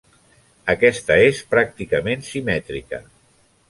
Aquesta 0.75 1.19
és 1.27 1.43
pràcticament 1.53 2.29
simètrica. 2.33 3.07